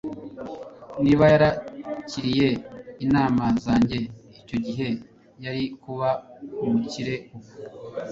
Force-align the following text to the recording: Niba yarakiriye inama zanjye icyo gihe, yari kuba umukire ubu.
Niba 1.03 1.23
yarakiriye 1.33 2.47
inama 3.05 3.43
zanjye 3.65 3.97
icyo 4.39 4.57
gihe, 4.65 4.87
yari 5.43 5.63
kuba 5.83 6.09
umukire 6.63 7.13
ubu. 7.35 7.49